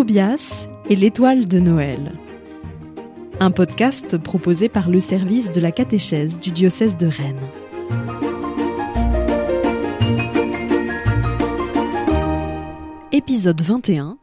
Tobias 0.00 0.66
et 0.88 0.96
l'étoile 0.96 1.46
de 1.46 1.60
Noël. 1.60 2.14
Un 3.38 3.50
podcast 3.50 4.16
proposé 4.16 4.70
par 4.70 4.88
le 4.88 4.98
service 4.98 5.52
de 5.52 5.60
la 5.60 5.72
catéchèse 5.72 6.40
du 6.40 6.52
diocèse 6.52 6.96
de 6.96 7.06
Rennes. 7.06 7.50
Épisode 13.12 13.60
21 13.60 14.16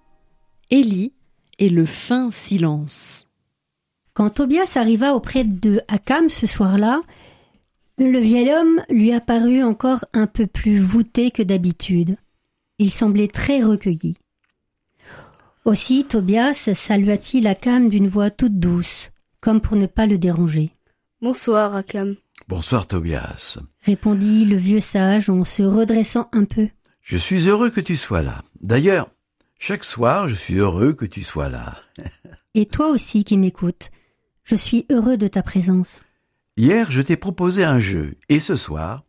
Élie 0.72 1.14
et 1.60 1.70
le 1.70 1.86
fin 1.86 2.32
silence. 2.32 3.28
Quand 4.16 4.32
Tobias 4.32 4.78
arriva 4.78 5.14
auprès 5.14 5.44
de 5.44 5.82
Akam 5.90 6.30
ce 6.30 6.48
soir-là, 6.48 7.04
le 8.00 8.18
vieil 8.18 8.52
homme 8.52 8.82
lui 8.90 9.14
apparut 9.14 9.62
encore 9.62 10.06
un 10.14 10.26
peu 10.26 10.48
plus 10.48 10.80
voûté 10.80 11.30
que 11.30 11.44
d'habitude. 11.44 12.18
Il 12.80 12.90
semblait 12.90 13.28
très 13.28 13.62
recueilli. 13.62 14.16
Aussi 15.68 16.06
Tobias 16.06 16.70
salua-t-il 16.74 17.46
Akam 17.46 17.90
d'une 17.90 18.08
voix 18.08 18.32
toute 18.32 18.58
douce, 18.58 19.12
comme 19.42 19.60
pour 19.60 19.76
ne 19.76 19.86
pas 19.86 20.08
le 20.08 20.18
déranger. 20.18 20.72
Bonsoir, 21.22 21.76
Akam. 21.76 22.16
Bonsoir, 22.48 22.88
Tobias. 22.88 23.60
Répondit 23.82 24.46
le 24.46 24.56
vieux 24.56 24.80
sage 24.80 25.30
en 25.30 25.44
se 25.44 25.64
redressant 25.64 26.30
un 26.32 26.46
peu. 26.46 26.70
Je 27.02 27.18
suis 27.18 27.50
heureux 27.50 27.70
que 27.70 27.82
tu 27.82 27.98
sois 27.98 28.22
là. 28.22 28.44
D'ailleurs, 28.62 29.10
chaque 29.60 29.84
soir, 29.84 30.30
je 30.30 30.36
suis 30.36 30.56
heureux 30.56 30.94
que 30.94 31.06
tu 31.06 31.22
sois 31.22 31.50
là. 31.50 31.82
Et 32.54 32.66
toi 32.66 32.88
aussi 32.88 33.26
qui 33.26 33.38
m'écoutes, 33.38 33.92
je 34.46 34.56
suis 34.56 34.86
heureux 34.90 35.18
de 35.18 35.28
ta 35.28 35.44
présence. 35.44 36.02
Hier, 36.56 36.90
je 36.90 37.02
t'ai 37.02 37.18
proposé 37.18 37.66
un 37.66 37.80
jeu, 37.80 38.16
et 38.30 38.40
ce 38.40 38.56
soir, 38.56 39.04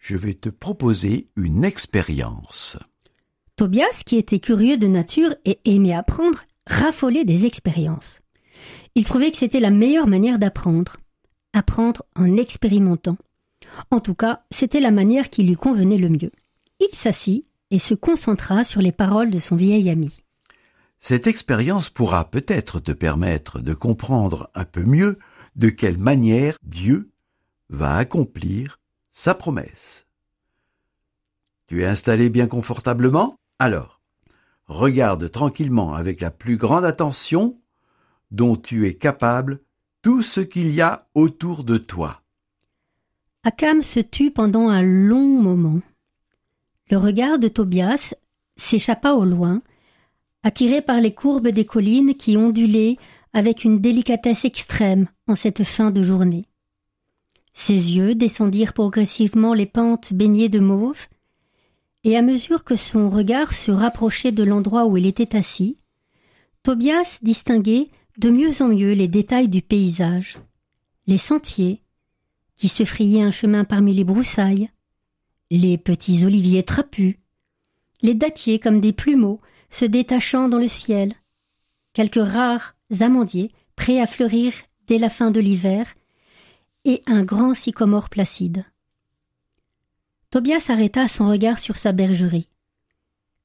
je 0.00 0.16
vais 0.16 0.34
te 0.34 0.48
proposer 0.48 1.28
une 1.36 1.62
expérience. 1.62 2.76
Tobias, 3.62 4.02
qui 4.04 4.16
était 4.16 4.40
curieux 4.40 4.76
de 4.76 4.88
nature 4.88 5.36
et 5.44 5.60
aimait 5.64 5.94
apprendre, 5.94 6.40
raffolait 6.66 7.24
des 7.24 7.46
expériences. 7.46 8.18
Il 8.96 9.04
trouvait 9.04 9.30
que 9.30 9.36
c'était 9.36 9.60
la 9.60 9.70
meilleure 9.70 10.08
manière 10.08 10.40
d'apprendre. 10.40 10.96
Apprendre 11.52 12.02
en 12.16 12.36
expérimentant. 12.36 13.16
En 13.92 14.00
tout 14.00 14.16
cas, 14.16 14.42
c'était 14.50 14.80
la 14.80 14.90
manière 14.90 15.30
qui 15.30 15.44
lui 15.44 15.54
convenait 15.54 15.96
le 15.96 16.08
mieux. 16.08 16.32
Il 16.80 16.92
s'assit 16.92 17.46
et 17.70 17.78
se 17.78 17.94
concentra 17.94 18.64
sur 18.64 18.80
les 18.80 18.90
paroles 18.90 19.30
de 19.30 19.38
son 19.38 19.54
vieil 19.54 19.88
ami. 19.90 20.24
Cette 20.98 21.28
expérience 21.28 21.88
pourra 21.88 22.28
peut-être 22.32 22.80
te 22.80 22.90
permettre 22.90 23.60
de 23.60 23.74
comprendre 23.74 24.50
un 24.56 24.64
peu 24.64 24.82
mieux 24.82 25.20
de 25.54 25.68
quelle 25.68 25.98
manière 25.98 26.56
Dieu 26.64 27.12
va 27.68 27.94
accomplir 27.94 28.80
sa 29.12 29.36
promesse. 29.36 30.08
Tu 31.68 31.82
es 31.82 31.86
installé 31.86 32.28
bien 32.28 32.48
confortablement? 32.48 33.36
Alors, 33.58 34.00
regarde 34.66 35.30
tranquillement 35.30 35.94
avec 35.94 36.20
la 36.20 36.30
plus 36.30 36.56
grande 36.56 36.84
attention 36.84 37.58
dont 38.30 38.56
tu 38.56 38.86
es 38.88 38.94
capable 38.94 39.60
tout 40.02 40.22
ce 40.22 40.40
qu'il 40.40 40.74
y 40.74 40.80
a 40.80 40.98
autour 41.14 41.64
de 41.64 41.78
toi. 41.78 42.22
Akam 43.44 43.82
se 43.82 44.00
tut 44.00 44.30
pendant 44.30 44.68
un 44.68 44.82
long 44.82 45.40
moment. 45.40 45.80
Le 46.90 46.96
regard 46.96 47.38
de 47.38 47.48
Tobias 47.48 48.14
s'échappa 48.56 49.12
au 49.12 49.24
loin, 49.24 49.62
attiré 50.42 50.82
par 50.82 51.00
les 51.00 51.12
courbes 51.12 51.48
des 51.48 51.64
collines 51.64 52.14
qui 52.14 52.36
ondulaient 52.36 52.96
avec 53.32 53.64
une 53.64 53.80
délicatesse 53.80 54.44
extrême 54.44 55.08
en 55.26 55.34
cette 55.34 55.64
fin 55.64 55.90
de 55.90 56.02
journée. 56.02 56.46
Ses 57.54 57.96
yeux 57.96 58.14
descendirent 58.14 58.72
progressivement 58.72 59.54
les 59.54 59.66
pentes 59.66 60.12
baignées 60.12 60.48
de 60.48 60.60
mauve, 60.60 61.06
et 62.04 62.16
à 62.16 62.22
mesure 62.22 62.64
que 62.64 62.76
son 62.76 63.08
regard 63.08 63.52
se 63.52 63.70
rapprochait 63.70 64.32
de 64.32 64.42
l'endroit 64.42 64.86
où 64.86 64.96
il 64.96 65.06
était 65.06 65.36
assis, 65.36 65.76
Tobias 66.62 67.18
distinguait 67.22 67.90
de 68.18 68.30
mieux 68.30 68.62
en 68.62 68.68
mieux 68.68 68.92
les 68.92 69.08
détails 69.08 69.48
du 69.48 69.62
paysage, 69.62 70.38
les 71.06 71.18
sentiers, 71.18 71.82
qui 72.56 72.68
se 72.68 72.84
frayaient 72.84 73.22
un 73.22 73.30
chemin 73.30 73.64
parmi 73.64 73.94
les 73.94 74.04
broussailles, 74.04 74.70
les 75.50 75.78
petits 75.78 76.24
oliviers 76.24 76.62
trapus, 76.62 77.16
les 78.02 78.14
dattiers 78.14 78.58
comme 78.58 78.80
des 78.80 78.92
plumeaux 78.92 79.40
se 79.70 79.84
détachant 79.84 80.48
dans 80.48 80.58
le 80.58 80.68
ciel, 80.68 81.14
quelques 81.92 82.22
rares 82.22 82.76
amandiers 83.00 83.52
prêts 83.76 84.00
à 84.00 84.06
fleurir 84.06 84.52
dès 84.86 84.98
la 84.98 85.08
fin 85.08 85.30
de 85.30 85.40
l'hiver, 85.40 85.94
et 86.84 87.02
un 87.06 87.22
grand 87.22 87.54
sycomore 87.54 88.08
placide. 88.10 88.64
Tobias 90.32 90.64
arrêta 90.70 91.08
son 91.08 91.28
regard 91.28 91.58
sur 91.58 91.76
sa 91.76 91.92
bergerie. 91.92 92.48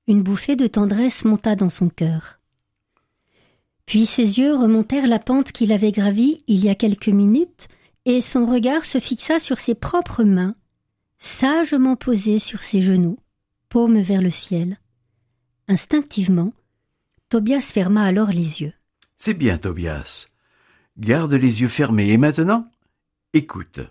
Une 0.08 0.24
bouffée 0.24 0.56
de 0.56 0.68
tendresse 0.68 1.26
monta 1.26 1.58
dans 1.58 1.68
son 1.68 1.90
cœur. 1.90 2.40
Puis 3.86 4.06
ses 4.06 4.40
yeux 4.40 4.56
remontèrent 4.56 5.06
la 5.06 5.20
pente 5.20 5.52
qu'il 5.52 5.74
avait 5.74 5.92
gravie 5.92 6.46
il 6.48 6.64
y 6.64 6.70
a 6.70 6.76
quelques 6.76 7.10
minutes, 7.10 7.68
et 8.06 8.22
son 8.22 8.46
regard 8.46 8.86
se 8.86 9.00
fixa 9.00 9.38
sur 9.38 9.60
ses 9.60 9.76
propres 9.76 10.24
mains, 10.24 10.56
sagement 11.18 11.98
posées 11.98 12.40
sur 12.40 12.64
ses 12.64 12.80
genoux, 12.80 13.20
paume 13.68 14.00
vers 14.00 14.22
le 14.22 14.32
ciel. 14.32 14.80
Instinctivement, 15.68 16.54
Tobias 17.28 17.60
ferma 17.74 18.06
alors 18.06 18.30
les 18.30 18.62
yeux. 18.62 18.74
C'est 19.18 19.34
bien, 19.34 19.58
Tobias. 19.58 20.28
Garde 20.98 21.34
les 21.34 21.60
yeux 21.60 21.68
fermés, 21.68 22.14
et 22.14 22.18
maintenant, 22.18 22.64
écoute. 23.34 23.82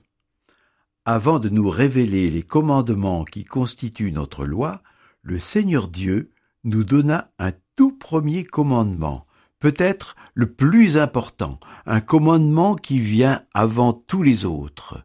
Avant 1.09 1.39
de 1.39 1.49
nous 1.49 1.71
révéler 1.71 2.31
les 2.31 2.43
commandements 2.43 3.25
qui 3.25 3.45
constituent 3.45 4.11
notre 4.11 4.45
loi, 4.45 4.83
le 5.23 5.39
Seigneur 5.39 5.87
Dieu 5.87 6.33
nous 6.65 6.83
donna 6.83 7.31
un 7.39 7.53
tout 7.77 7.93
premier 7.93 8.43
commandement, 8.43 9.25
peut-être 9.61 10.17
le 10.35 10.53
plus 10.53 10.99
important, 10.99 11.61
un 11.87 12.01
commandement 12.01 12.75
qui 12.75 12.99
vient 12.99 13.45
avant 13.55 13.93
tous 13.93 14.25
les 14.25 14.47
autres. 14.47 15.01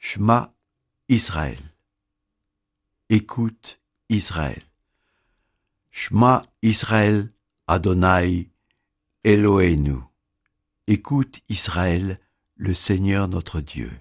Shema 0.00 0.52
Israël. 1.08 1.60
Écoute 3.08 3.78
Israël. 4.08 4.64
Shema 5.92 6.42
Israël 6.62 7.30
Adonai 7.68 8.50
Eloheinu. 9.22 9.98
Écoute 10.88 11.38
Israël, 11.48 12.18
le 12.56 12.74
Seigneur 12.74 13.28
notre 13.28 13.60
Dieu. 13.60 13.92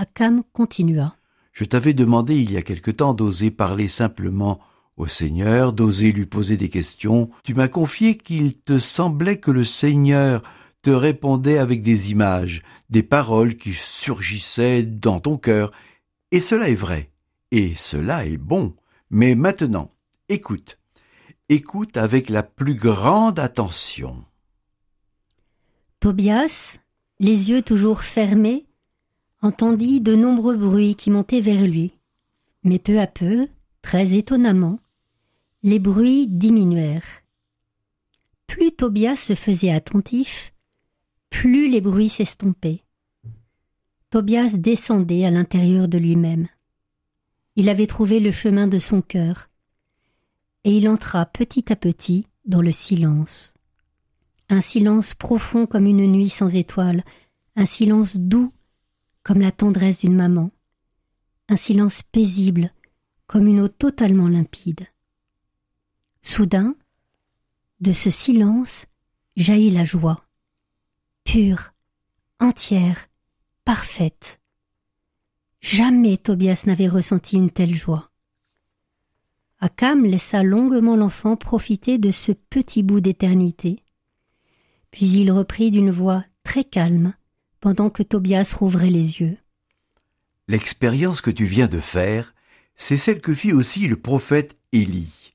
Akam 0.00 0.44
continua. 0.54 1.14
Je 1.52 1.64
t'avais 1.64 1.92
demandé 1.92 2.34
il 2.34 2.50
y 2.50 2.56
a 2.56 2.62
quelque 2.62 2.90
temps 2.90 3.12
d'oser 3.12 3.50
parler 3.50 3.86
simplement 3.86 4.58
au 4.96 5.06
Seigneur, 5.06 5.74
d'oser 5.74 6.10
lui 6.12 6.24
poser 6.24 6.56
des 6.56 6.70
questions. 6.70 7.28
Tu 7.44 7.52
m'as 7.52 7.68
confié 7.68 8.16
qu'il 8.16 8.56
te 8.56 8.78
semblait 8.78 9.40
que 9.40 9.50
le 9.50 9.62
Seigneur 9.62 10.42
te 10.80 10.88
répondait 10.88 11.58
avec 11.58 11.82
des 11.82 12.12
images, 12.12 12.62
des 12.88 13.02
paroles 13.02 13.58
qui 13.58 13.74
surgissaient 13.74 14.84
dans 14.84 15.20
ton 15.20 15.36
cœur. 15.36 15.70
Et 16.32 16.40
cela 16.40 16.70
est 16.70 16.74
vrai. 16.74 17.10
Et 17.50 17.74
cela 17.74 18.24
est 18.24 18.38
bon. 18.38 18.74
Mais 19.10 19.34
maintenant, 19.34 19.92
écoute. 20.30 20.78
Écoute 21.50 21.98
avec 21.98 22.30
la 22.30 22.42
plus 22.42 22.74
grande 22.74 23.38
attention. 23.38 24.24
Tobias, 25.98 26.78
les 27.18 27.50
yeux 27.50 27.60
toujours 27.60 28.00
fermés, 28.00 28.64
entendit 29.42 30.00
de 30.00 30.14
nombreux 30.14 30.56
bruits 30.56 30.94
qui 30.94 31.10
montaient 31.10 31.40
vers 31.40 31.66
lui. 31.66 31.94
Mais 32.62 32.78
peu 32.78 33.00
à 33.00 33.06
peu, 33.06 33.48
très 33.82 34.14
étonnamment, 34.14 34.78
les 35.62 35.78
bruits 35.78 36.26
diminuèrent. 36.26 37.22
Plus 38.46 38.72
Tobias 38.72 39.16
se 39.16 39.34
faisait 39.34 39.70
attentif, 39.70 40.52
plus 41.30 41.68
les 41.68 41.80
bruits 41.80 42.08
s'estompaient. 42.08 42.82
Tobias 44.10 44.56
descendait 44.56 45.24
à 45.24 45.30
l'intérieur 45.30 45.86
de 45.86 45.98
lui-même. 45.98 46.48
Il 47.56 47.68
avait 47.68 47.86
trouvé 47.86 48.20
le 48.20 48.30
chemin 48.30 48.66
de 48.66 48.78
son 48.78 49.02
cœur, 49.02 49.50
et 50.64 50.72
il 50.76 50.88
entra 50.88 51.26
petit 51.26 51.72
à 51.72 51.76
petit 51.76 52.26
dans 52.44 52.60
le 52.60 52.72
silence. 52.72 53.54
Un 54.48 54.60
silence 54.60 55.14
profond 55.14 55.66
comme 55.66 55.86
une 55.86 56.06
nuit 56.06 56.28
sans 56.28 56.56
étoiles, 56.56 57.04
un 57.54 57.66
silence 57.66 58.16
doux 58.16 58.52
comme 59.30 59.42
la 59.42 59.52
tendresse 59.52 60.00
d'une 60.00 60.16
maman, 60.16 60.50
un 61.48 61.54
silence 61.54 62.02
paisible, 62.02 62.74
comme 63.28 63.46
une 63.46 63.60
eau 63.60 63.68
totalement 63.68 64.26
limpide. 64.26 64.88
Soudain, 66.20 66.74
de 67.78 67.92
ce 67.92 68.10
silence 68.10 68.86
jaillit 69.36 69.70
la 69.70 69.84
joie, 69.84 70.24
pure, 71.22 71.74
entière, 72.40 73.06
parfaite. 73.64 74.40
Jamais 75.60 76.16
Tobias 76.16 76.64
n'avait 76.66 76.88
ressenti 76.88 77.36
une 77.36 77.52
telle 77.52 77.76
joie. 77.76 78.10
Akam 79.60 80.04
laissa 80.04 80.42
longuement 80.42 80.96
l'enfant 80.96 81.36
profiter 81.36 81.98
de 81.98 82.10
ce 82.10 82.32
petit 82.32 82.82
bout 82.82 83.00
d'éternité. 83.00 83.84
Puis 84.90 85.06
il 85.06 85.30
reprit 85.30 85.70
d'une 85.70 85.92
voix 85.92 86.24
très 86.42 86.64
calme 86.64 87.14
pendant 87.60 87.90
que 87.90 88.02
Tobias 88.02 88.54
rouvrait 88.58 88.90
les 88.90 89.20
yeux. 89.20 89.36
L'expérience 90.48 91.20
que 91.20 91.30
tu 91.30 91.44
viens 91.44 91.68
de 91.68 91.80
faire, 91.80 92.34
c'est 92.74 92.96
celle 92.96 93.20
que 93.20 93.34
fit 93.34 93.52
aussi 93.52 93.86
le 93.86 93.96
prophète 93.96 94.56
Élie. 94.72 95.34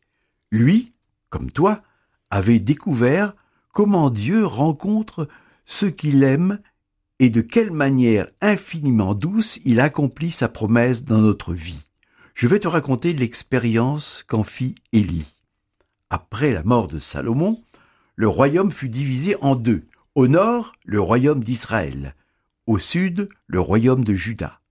Lui, 0.51 0.93
comme 1.29 1.51
toi, 1.51 1.83
avait 2.29 2.59
découvert 2.59 3.33
comment 3.71 4.09
Dieu 4.09 4.45
rencontre 4.45 5.27
ceux 5.65 5.89
qu'il 5.89 6.23
aime 6.23 6.59
et 7.19 7.29
de 7.29 7.41
quelle 7.41 7.71
manière 7.71 8.27
infiniment 8.41 9.13
douce 9.13 9.59
il 9.63 9.79
accomplit 9.79 10.31
sa 10.31 10.49
promesse 10.49 11.05
dans 11.05 11.19
notre 11.19 11.53
vie. 11.53 11.85
Je 12.33 12.47
vais 12.47 12.59
te 12.59 12.67
raconter 12.67 13.13
l'expérience 13.13 14.23
qu'en 14.27 14.43
fit 14.43 14.75
Élie. 14.91 15.25
Après 16.09 16.51
la 16.51 16.63
mort 16.63 16.87
de 16.87 16.99
Salomon, 16.99 17.61
le 18.15 18.27
royaume 18.27 18.71
fut 18.71 18.89
divisé 18.89 19.35
en 19.41 19.55
deux. 19.55 19.85
Au 20.15 20.29
nord, 20.29 20.71
le 20.85 21.01
royaume 21.01 21.43
d'Israël. 21.43 22.15
Au 22.67 22.77
sud, 22.77 23.27
le 23.47 23.59
royaume 23.59 24.05
de 24.05 24.13
Juda. 24.13 24.61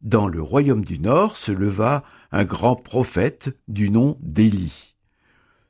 Dans 0.00 0.26
le 0.26 0.42
royaume 0.42 0.84
du 0.84 0.98
nord 0.98 1.36
se 1.36 1.52
leva 1.52 2.02
un 2.32 2.42
grand 2.42 2.74
prophète 2.74 3.56
du 3.68 3.90
nom 3.90 4.18
d'Élie. 4.22 4.96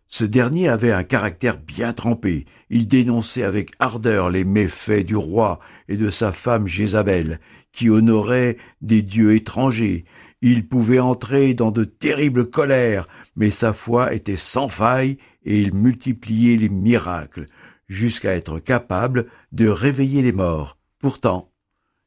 Ce 0.09 0.25
dernier 0.25 0.71
avait 0.71 0.93
un 0.93 1.05
caractère 1.05 1.59
bien 1.59 1.93
trempé. 1.93 2.47
Il 2.71 2.87
dénonçait 2.87 3.43
avec 3.43 3.73
ardeur 3.81 4.31
les 4.31 4.47
méfaits 4.47 5.05
du 5.05 5.17
roi 5.17 5.61
et 5.89 5.99
de 5.99 6.09
sa 6.09 6.33
femme 6.33 6.67
Jézabel, 6.67 7.39
qui 7.73 7.91
honoraient 7.91 8.57
des 8.81 9.03
dieux 9.03 9.35
étrangers. 9.35 10.07
Il 10.41 10.67
pouvait 10.67 11.01
entrer 11.01 11.53
dans 11.53 11.71
de 11.71 11.85
terribles 11.85 12.49
colères, 12.49 13.07
mais 13.37 13.51
sa 13.51 13.75
foi 13.75 14.15
était 14.15 14.37
sans 14.37 14.71
faille 14.71 15.19
et 15.45 15.61
il 15.61 15.75
multipliait 15.75 16.57
les 16.57 16.71
miracles, 16.71 17.47
jusqu'à 17.89 18.35
être 18.37 18.59
capable 18.59 19.27
de 19.53 19.69
réveiller 19.69 20.23
les 20.23 20.33
morts. 20.33 20.79
Pourtant, 20.99 21.51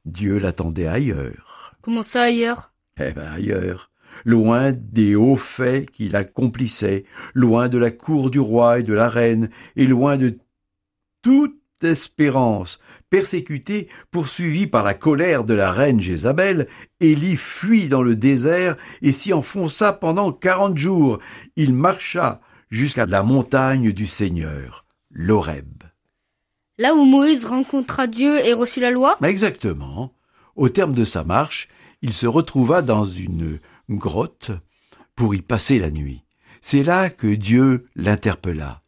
Dieu 0.05 0.37
l'attendait 0.37 0.87
ailleurs. 0.87 1.75
Comment 1.81 2.03
ça 2.03 2.23
ailleurs? 2.23 2.73
Eh 2.99 3.11
ben 3.11 3.27
ailleurs 3.27 3.91
loin 4.23 4.71
des 4.71 5.15
hauts 5.15 5.35
faits 5.35 5.89
qu'il 5.91 6.15
accomplissait, 6.15 7.05
loin 7.33 7.67
de 7.67 7.77
la 7.77 7.91
cour 7.91 8.29
du 8.29 8.39
roi 8.39 8.79
et 8.79 8.83
de 8.83 8.93
la 8.93 9.09
reine, 9.09 9.49
et 9.75 9.85
loin 9.85 10.17
de 10.17 10.37
toute 11.21 11.59
espérance. 11.83 12.79
Persécuté, 13.09 13.89
poursuivi 14.11 14.67
par 14.67 14.83
la 14.83 14.93
colère 14.93 15.43
de 15.43 15.53
la 15.53 15.71
reine 15.71 15.99
Jézabel, 15.99 16.67
Élie 16.99 17.37
fuit 17.37 17.87
dans 17.87 18.01
le 18.01 18.15
désert 18.15 18.77
et 19.01 19.11
s'y 19.11 19.33
enfonça 19.33 19.93
pendant 19.93 20.31
quarante 20.31 20.77
jours. 20.77 21.19
Il 21.55 21.73
marcha 21.73 22.41
jusqu'à 22.69 23.05
la 23.05 23.23
montagne 23.23 23.91
du 23.91 24.07
Seigneur, 24.07 24.84
l'Horeb. 25.15 25.83
Là 26.77 26.93
où 26.93 27.05
Moïse 27.05 27.45
rencontra 27.45 28.05
Dieu 28.05 28.37
et 28.45 28.53
reçut 28.53 28.81
la 28.81 28.91
loi? 28.91 29.17
Exactement. 29.23 30.13
Au 30.55 30.69
terme 30.69 30.93
de 30.93 31.05
sa 31.05 31.23
marche, 31.23 31.69
il 32.01 32.13
se 32.13 32.27
retrouva 32.27 32.81
dans 32.81 33.05
une 33.05 33.59
grotte 33.89 34.51
pour 35.15 35.33
y 35.33 35.41
passer 35.41 35.79
la 35.79 35.89
nuit. 35.89 36.23
C'est 36.61 36.83
là 36.83 37.09
que 37.09 37.27
Dieu 37.27 37.87
l'interpella. 37.95 38.83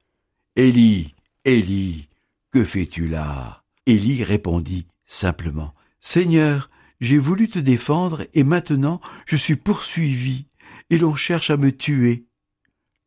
Élie, 0.55 1.15
Élie, 1.45 2.09
que 2.51 2.65
fais-tu 2.65 3.07
là? 3.07 3.63
Élie 3.85 4.23
répondit 4.23 4.87
simplement. 5.05 5.73
Seigneur, 6.01 6.69
j'ai 6.99 7.17
voulu 7.17 7.47
te 7.47 7.59
défendre 7.59 8.25
et 8.33 8.43
maintenant 8.43 8.99
je 9.25 9.37
suis 9.37 9.55
poursuivi 9.55 10.47
et 10.89 10.97
l'on 10.97 11.15
cherche 11.15 11.51
à 11.51 11.57
me 11.57 11.71
tuer. 11.71 12.25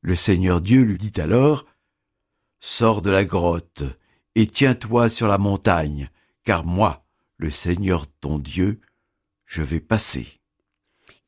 Le 0.01 0.17
Seigneur 0.17 0.63
Dieu 0.63 0.83
lui 0.83 0.97
dit 0.97 1.21
alors, 1.21 1.67
Sors 2.61 3.03
de 3.03 3.11
la 3.11 3.25
grotte 3.25 3.83
et 4.35 4.47
tiens-toi 4.47 5.09
sur 5.09 5.29
la 5.29 5.39
montagne, 5.39 6.11
car 6.45 6.65
moi, 6.65 7.05
le 7.39 7.51
Seigneur 7.51 8.07
ton 8.21 8.39
Dieu, 8.39 8.81
je 9.47 9.63
vais 9.63 9.81
passer. 9.81 10.41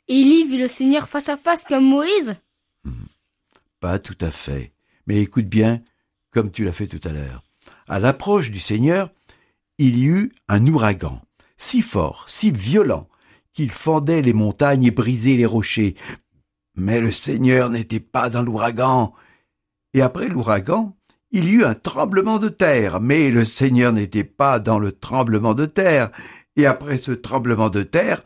Élie 0.08 0.44
vit 0.44 0.58
le 0.58 0.69
Seigneur 0.69 1.08
face 1.08 1.29
à 1.29 1.37
face 1.37 1.64
comme 1.64 1.88
Moïse 1.88 2.37
Pas 3.81 3.99
tout 3.99 4.19
à 4.20 4.31
fait. 4.31 4.73
Mais 5.06 5.17
écoute 5.17 5.46
bien, 5.46 5.82
comme 6.31 6.50
tu 6.50 6.64
l'as 6.64 6.73
fait 6.73 6.87
tout 6.87 7.00
à 7.08 7.12
l'heure. 7.12 7.43
À 7.88 7.99
l'approche 7.99 8.50
du 8.50 8.61
Seigneur, 8.61 9.11
il 9.79 9.99
y 9.99 10.05
eut 10.05 10.32
un 10.49 10.67
ouragan, 10.67 11.20
si 11.56 11.82
fort, 11.82 12.25
si 12.29 12.50
violent, 12.50 13.08
qu'il 13.52 13.70
fendait 13.70 14.23
les 14.23 14.32
montagnes 14.32 14.84
et 14.84 14.90
brisait 14.90 15.37
les 15.37 15.46
rochers. 15.46 15.94
Mais 16.75 17.00
le 17.00 17.11
Seigneur 17.11 17.70
n'était 17.70 18.00
pas 18.00 18.31
dans 18.31 18.43
l'ouragan. 18.43 19.14
Et 19.94 20.02
après 20.02 20.29
l'ouragan, 20.29 20.96
il 21.32 21.46
y 21.46 21.52
eut 21.52 21.64
un 21.64 21.75
tremblement 21.75 22.38
de 22.38 22.50
terre, 22.50 23.00
mais 23.00 23.31
le 23.31 23.46
Seigneur 23.46 23.93
n'était 23.93 24.23
pas 24.25 24.61
dans 24.61 24.79
le 24.79 24.93
tremblement 24.93 25.55
de 25.55 25.64
terre. 25.64 26.11
Et 26.56 26.67
après 26.67 26.99
ce 26.99 27.12
tremblement 27.12 27.70
de 27.70 27.82
terre, 27.82 28.23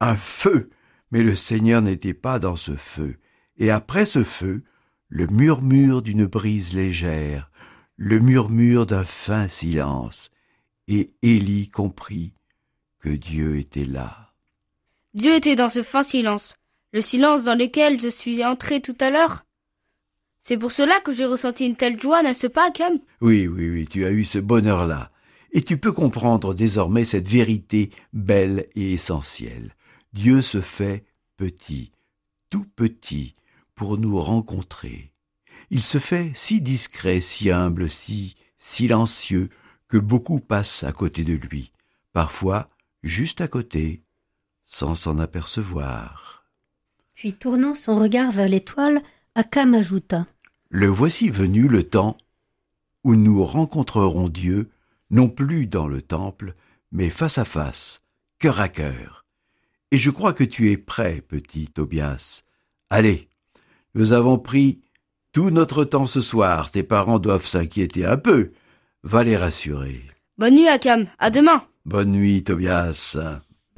un 0.00 0.16
feu, 0.16 0.70
mais 1.10 1.22
le 1.22 1.34
Seigneur 1.34 1.82
n'était 1.82 2.14
pas 2.14 2.38
dans 2.38 2.56
ce 2.56 2.74
feu. 2.74 3.16
Et 3.58 3.70
après 3.70 4.06
ce 4.06 4.24
feu, 4.24 4.64
le 5.08 5.26
murmure 5.26 6.00
d'une 6.00 6.24
brise 6.24 6.72
légère, 6.72 7.50
le 7.96 8.18
murmure 8.18 8.86
d'un 8.86 9.04
fin 9.04 9.48
silence. 9.48 10.30
Et 10.88 11.08
Élie 11.22 11.68
comprit 11.68 12.32
que 13.00 13.10
Dieu 13.10 13.58
était 13.58 13.84
là. 13.84 14.32
Dieu 15.14 15.34
était 15.34 15.56
dans 15.56 15.68
ce 15.68 15.82
fin 15.82 16.02
silence, 16.02 16.56
le 16.92 17.00
silence 17.00 17.44
dans 17.44 17.54
lequel 17.54 18.00
je 18.00 18.08
suis 18.08 18.44
entré 18.44 18.80
tout 18.80 18.96
à 19.00 19.10
l'heure. 19.10 19.44
C'est 20.48 20.58
pour 20.58 20.70
cela 20.70 21.00
que 21.00 21.10
j'ai 21.10 21.24
ressenti 21.24 21.66
une 21.66 21.74
telle 21.74 22.00
joie, 22.00 22.22
n'est-ce 22.22 22.46
pas, 22.46 22.70
Cam 22.70 23.00
Oui, 23.20 23.48
oui, 23.48 23.68
oui, 23.68 23.88
tu 23.88 24.04
as 24.04 24.12
eu 24.12 24.22
ce 24.22 24.38
bonheur-là. 24.38 25.10
Et 25.50 25.60
tu 25.60 25.76
peux 25.76 25.90
comprendre 25.90 26.54
désormais 26.54 27.04
cette 27.04 27.26
vérité 27.26 27.90
belle 28.12 28.64
et 28.76 28.92
essentielle. 28.92 29.72
Dieu 30.12 30.42
se 30.42 30.60
fait 30.60 31.04
petit, 31.36 31.90
tout 32.48 32.64
petit, 32.76 33.34
pour 33.74 33.98
nous 33.98 34.20
rencontrer. 34.20 35.10
Il 35.70 35.80
se 35.80 35.98
fait 35.98 36.30
si 36.36 36.60
discret, 36.60 37.20
si 37.20 37.50
humble, 37.50 37.90
si 37.90 38.36
silencieux, 38.56 39.48
que 39.88 39.98
beaucoup 39.98 40.38
passent 40.38 40.84
à 40.84 40.92
côté 40.92 41.24
de 41.24 41.34
lui, 41.34 41.72
parfois 42.12 42.68
juste 43.02 43.40
à 43.40 43.48
côté, 43.48 44.04
sans 44.64 44.94
s'en 44.94 45.18
apercevoir. 45.18 46.46
Puis 47.14 47.34
tournant 47.34 47.74
son 47.74 47.96
regard 47.96 48.30
vers 48.30 48.46
l'étoile, 48.46 49.02
Akam 49.34 49.74
ajouta. 49.74 50.24
Le 50.78 50.88
voici 50.88 51.30
venu 51.30 51.68
le 51.68 51.84
temps 51.84 52.18
où 53.02 53.14
nous 53.14 53.42
rencontrerons 53.42 54.28
Dieu, 54.28 54.68
non 55.10 55.30
plus 55.30 55.66
dans 55.66 55.86
le 55.88 56.02
temple, 56.02 56.54
mais 56.92 57.08
face 57.08 57.38
à 57.38 57.46
face, 57.46 58.00
cœur 58.38 58.60
à 58.60 58.68
cœur. 58.68 59.24
Et 59.90 59.96
je 59.96 60.10
crois 60.10 60.34
que 60.34 60.44
tu 60.44 60.70
es 60.70 60.76
prêt, 60.76 61.22
petit 61.26 61.68
Tobias. 61.68 62.42
Allez, 62.90 63.30
nous 63.94 64.12
avons 64.12 64.38
pris 64.38 64.82
tout 65.32 65.48
notre 65.48 65.82
temps 65.82 66.06
ce 66.06 66.20
soir. 66.20 66.70
Tes 66.70 66.82
parents 66.82 67.20
doivent 67.20 67.46
s'inquiéter 67.46 68.04
un 68.04 68.18
peu. 68.18 68.50
Va 69.02 69.24
les 69.24 69.38
rassurer. 69.38 70.02
Bonne 70.36 70.56
nuit, 70.56 70.68
Akam. 70.68 71.06
À 71.18 71.30
demain. 71.30 71.64
Bonne 71.86 72.12
nuit, 72.12 72.44
Tobias. 72.44 73.16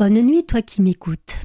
Bonne 0.00 0.20
nuit, 0.20 0.44
toi 0.44 0.62
qui 0.62 0.82
m'écoutes. 0.82 1.44